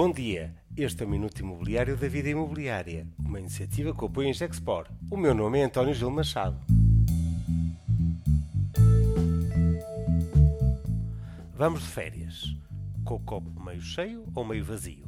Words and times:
Bom 0.00 0.12
dia, 0.12 0.54
este 0.76 1.02
é 1.02 1.06
o 1.06 1.08
Minuto 1.08 1.40
Imobiliário 1.40 1.96
da 1.96 2.06
Vida 2.06 2.28
Imobiliária, 2.28 3.04
uma 3.18 3.40
iniciativa 3.40 3.92
que 3.92 4.04
apoia 4.04 4.28
em 4.28 4.32
Gexpor. 4.32 4.86
O 5.10 5.16
meu 5.16 5.34
nome 5.34 5.58
é 5.58 5.64
António 5.64 5.92
Gil 5.92 6.08
Machado. 6.08 6.56
Vamos 11.52 11.82
de 11.82 11.88
férias, 11.88 12.44
com 13.04 13.16
o 13.16 13.18
copo 13.18 13.60
meio 13.60 13.80
cheio 13.80 14.24
ou 14.36 14.44
meio 14.44 14.64
vazio? 14.64 15.04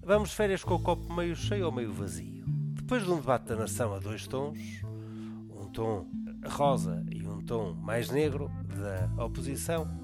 Vamos 0.00 0.30
de 0.30 0.36
férias 0.36 0.62
com 0.62 0.76
o 0.76 0.80
copo 0.80 1.12
meio 1.12 1.34
cheio 1.34 1.66
ou 1.66 1.72
meio 1.72 1.92
vazio? 1.92 2.44
Depois 2.46 3.02
de 3.02 3.10
um 3.10 3.16
debate 3.16 3.46
da 3.46 3.56
nação 3.56 3.92
a 3.92 3.98
dois 3.98 4.28
tons, 4.28 4.60
um 5.50 5.66
tom 5.72 6.06
rosa 6.46 7.04
e 7.10 7.26
um 7.26 7.40
tom 7.40 7.74
mais 7.74 8.10
negro 8.10 8.48
da 8.76 9.24
oposição, 9.24 9.99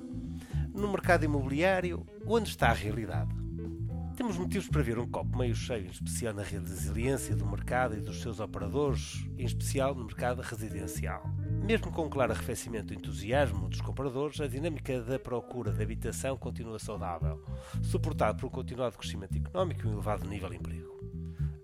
no 0.76 0.92
mercado 0.92 1.24
imobiliário, 1.24 2.06
onde 2.26 2.50
está 2.50 2.68
a 2.68 2.74
realidade? 2.74 3.34
Temos 4.14 4.36
motivos 4.38 4.68
para 4.68 4.82
ver 4.82 4.98
um 4.98 5.06
copo 5.06 5.36
meio 5.36 5.54
cheio, 5.54 5.86
em 5.86 5.90
especial 5.90 6.32
na 6.32 6.42
resiliência 6.42 7.34
do 7.34 7.46
mercado 7.46 7.96
e 7.96 8.00
dos 8.00 8.20
seus 8.20 8.40
operadores, 8.40 9.26
em 9.36 9.44
especial 9.44 9.94
no 9.94 10.04
mercado 10.04 10.40
residencial. 10.40 11.22
Mesmo 11.64 11.90
com 11.90 12.06
um 12.06 12.10
claro 12.10 12.32
arrefecimento 12.32 12.88
do 12.88 12.94
entusiasmo 12.94 13.68
dos 13.68 13.80
compradores, 13.80 14.40
a 14.40 14.46
dinâmica 14.46 15.00
da 15.02 15.18
procura 15.18 15.72
de 15.72 15.82
habitação 15.82 16.36
continua 16.36 16.78
saudável, 16.78 17.42
suportado 17.82 18.38
por 18.38 18.46
um 18.46 18.50
continuado 18.50 18.96
crescimento 18.96 19.36
económico 19.36 19.82
e 19.82 19.88
um 19.88 19.92
elevado 19.92 20.26
nível 20.28 20.48
de 20.48 20.56
emprego. 20.56 20.96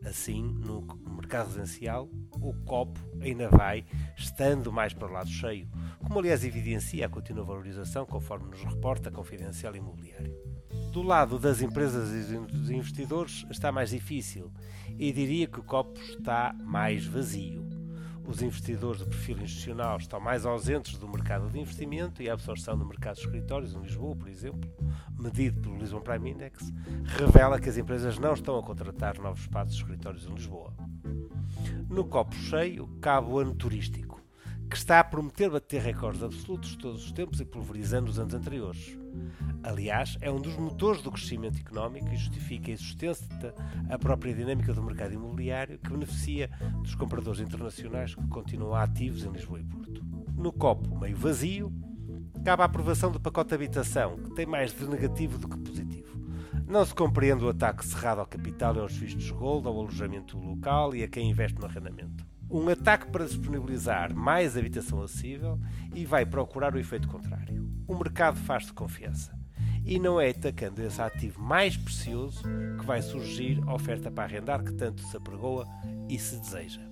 Assim, 0.05 0.43
no 0.43 0.87
mercado 1.15 1.47
residencial, 1.47 2.11
o 2.33 2.53
copo 2.65 2.99
ainda 3.21 3.49
vai 3.49 3.85
estando 4.17 4.73
mais 4.73 4.93
para 4.93 5.09
o 5.09 5.13
lado 5.13 5.31
cheio, 5.31 5.69
como 6.13 6.21
aliás 6.21 6.45
evidencia 6.45 7.07
a 7.07 7.09
contínua 7.09 7.43
valorização, 7.43 8.05
conforme 8.05 8.51
nos 8.51 8.63
reporta 8.63 9.09
a 9.09 9.13
Confidencial 9.13 9.75
Imobiliário. 9.75 10.37
Do 10.93 11.01
lado 11.01 11.39
das 11.39 11.63
empresas 11.63 12.31
e 12.31 12.37
dos 12.39 12.69
investidores 12.69 13.47
está 13.51 13.73
mais 13.73 13.89
difícil 13.89 14.53
e 14.99 15.11
diria 15.11 15.47
que 15.47 15.59
o 15.59 15.63
copo 15.63 15.99
está 15.99 16.55
mais 16.65 17.07
vazio. 17.07 17.67
Os 18.27 18.43
investidores 18.43 19.01
de 19.01 19.07
perfil 19.07 19.41
institucional 19.41 19.97
estão 19.97 20.21
mais 20.21 20.45
ausentes 20.45 20.99
do 20.99 21.09
mercado 21.09 21.49
de 21.49 21.59
investimento 21.59 22.23
e 22.23 22.29
a 22.29 22.35
absorção 22.35 22.77
do 22.77 22.85
mercado 22.85 23.15
de 23.15 23.23
escritórios, 23.23 23.75
em 23.75 23.81
Lisboa, 23.81 24.15
por 24.15 24.29
exemplo, 24.29 24.71
medido 25.19 25.63
pelo 25.63 25.79
Lisbon 25.79 26.03
Prime 26.03 26.33
Index, 26.33 26.71
revela 27.07 27.59
que 27.59 27.71
as 27.71 27.79
empresas 27.79 28.19
não 28.19 28.35
estão 28.35 28.59
a 28.59 28.63
contratar 28.63 29.19
novos 29.19 29.41
espaços 29.41 29.77
de 29.77 29.81
escritórios 29.81 30.27
em 30.27 30.35
Lisboa. 30.35 30.75
No 31.89 32.05
copo 32.05 32.35
cheio, 32.35 32.87
cabe 33.01 33.31
o 33.31 33.39
ano 33.39 33.55
turístico, 33.55 34.12
que 34.73 34.79
está 34.79 35.01
a 35.01 35.05
prometer 35.05 35.51
bater 35.51 35.83
recordes 35.83 36.23
absolutos 36.23 36.71
de 36.71 36.79
todos 36.79 37.05
os 37.05 37.13
tempos 37.13 37.39
e 37.43 37.45
pulverizando 37.45 38.11
os 38.11 38.19
anos 38.19 38.33
anteriores. 38.33 38.99
Aliás, 39.63 40.17
é 40.23 40.31
um 40.31 40.41
dos 40.41 40.57
motores 40.57 41.03
do 41.03 41.13
crescimento 41.13 41.61
económico 41.61 42.09
e 42.09 42.17
justifica 42.17 42.71
e 42.71 42.77
sustenta 42.79 43.55
a 43.91 43.99
própria 43.99 44.33
dinâmica 44.33 44.73
do 44.73 44.83
mercado 44.83 45.13
imobiliário 45.13 45.79
que 45.79 45.91
beneficia 45.91 46.49
dos 46.81 46.95
compradores 46.95 47.41
internacionais 47.41 48.15
que 48.15 48.27
continuam 48.29 48.75
ativos 48.75 49.27
em 49.27 49.31
Lisboa 49.31 49.61
e 49.61 49.65
Porto. 49.65 50.03
No 50.35 50.51
copo 50.51 50.99
meio 50.99 51.19
vazio, 51.19 51.71
cabe 52.43 52.63
a 52.63 52.65
aprovação 52.65 53.13
do 53.13 53.21
pacote 53.21 53.49
de 53.51 53.57
habitação, 53.57 54.17
que 54.17 54.35
tem 54.35 54.47
mais 54.47 54.73
de 54.73 54.89
negativo 54.89 55.37
do 55.37 55.51
que 55.51 55.59
positivo. 55.59 56.19
Não 56.67 56.83
se 56.87 56.95
compreende 56.95 57.45
o 57.45 57.51
ataque 57.51 57.85
cerrado 57.85 58.21
ao 58.23 58.27
capital 58.27 58.75
e 58.77 58.79
aos 58.79 58.97
vistos 58.97 59.31
gold, 59.33 59.69
ao 59.69 59.79
alojamento 59.79 60.39
local 60.39 60.97
e 60.97 61.03
a 61.03 61.09
quem 61.09 61.29
investe 61.29 61.61
no 61.61 61.67
arrendamento. 61.67 62.32
Um 62.53 62.69
ataque 62.69 63.07
para 63.07 63.25
disponibilizar 63.25 64.15
mais 64.15 64.59
habitação 64.59 65.03
acessível 65.03 65.59
e 65.95 66.05
vai 66.05 66.27
procurar 66.27 66.75
o 66.75 66.79
efeito 66.79 67.09
contrário. 67.09 67.67
O 67.89 67.95
mercado 67.95 68.37
faz-se 68.41 68.71
confiança. 68.75 69.35
E 69.87 69.99
não 69.99 70.21
é 70.21 70.29
atacando 70.29 70.83
esse 70.83 71.01
ativo 71.01 71.41
mais 71.41 71.79
precioso 71.79 72.43
que 72.79 72.85
vai 72.85 73.01
surgir 73.01 73.59
a 73.67 73.75
oferta 73.75 74.11
para 74.11 74.25
arrendar 74.25 74.63
que 74.63 74.75
tanto 74.75 75.01
se 75.01 75.17
apregoa 75.17 75.67
e 76.11 76.19
se 76.19 76.39
deseja. 76.41 76.83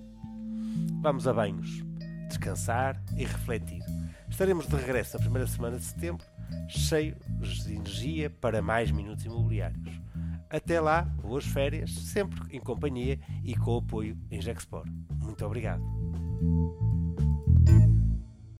Vamos 0.99 1.27
a 1.27 1.33
banhos, 1.33 1.85
descansar 2.27 2.99
e 3.15 3.23
refletir. 3.23 3.83
Estaremos 4.27 4.65
de 4.65 4.75
regresso 4.75 5.15
na 5.15 5.21
primeira 5.21 5.47
semana 5.47 5.77
de 5.77 5.85
setembro 5.85 6.25
cheios 6.67 7.63
de 7.63 7.75
energia 7.75 8.29
para 8.29 8.63
mais 8.63 8.89
minutos 8.89 9.25
imobiliários. 9.25 10.01
Até 10.51 10.81
lá, 10.81 11.03
boas 11.03 11.45
férias, 11.45 11.91
sempre 11.91 12.39
em 12.55 12.59
companhia 12.59 13.17
e 13.43 13.55
com 13.55 13.75
o 13.75 13.77
apoio 13.77 14.17
em 14.29 14.41
Gexpor. 14.41 14.83
Muito 15.23 15.45
obrigado. 15.45 15.81